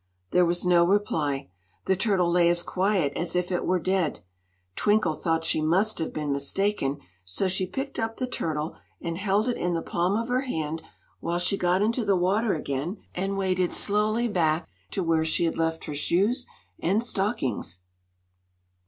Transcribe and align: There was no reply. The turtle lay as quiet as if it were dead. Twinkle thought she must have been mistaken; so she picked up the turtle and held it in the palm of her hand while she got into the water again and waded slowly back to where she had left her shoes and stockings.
There 0.31 0.47
was 0.47 0.65
no 0.65 0.83
reply. 0.83 1.51
The 1.85 1.95
turtle 1.95 2.31
lay 2.31 2.49
as 2.49 2.63
quiet 2.63 3.13
as 3.15 3.35
if 3.35 3.51
it 3.51 3.67
were 3.67 3.77
dead. 3.77 4.23
Twinkle 4.75 5.13
thought 5.13 5.43
she 5.45 5.61
must 5.61 5.99
have 5.99 6.11
been 6.11 6.31
mistaken; 6.33 6.97
so 7.23 7.47
she 7.47 7.67
picked 7.67 7.99
up 7.99 8.17
the 8.17 8.25
turtle 8.25 8.77
and 8.99 9.15
held 9.19 9.47
it 9.47 9.57
in 9.57 9.75
the 9.75 9.83
palm 9.83 10.17
of 10.17 10.27
her 10.27 10.41
hand 10.41 10.81
while 11.19 11.37
she 11.37 11.55
got 11.55 11.83
into 11.83 12.03
the 12.03 12.15
water 12.17 12.55
again 12.55 12.97
and 13.13 13.37
waded 13.37 13.73
slowly 13.73 14.27
back 14.27 14.67
to 14.89 15.03
where 15.03 15.23
she 15.23 15.45
had 15.45 15.55
left 15.59 15.85
her 15.85 15.93
shoes 15.93 16.47
and 16.79 17.03
stockings. 17.03 17.81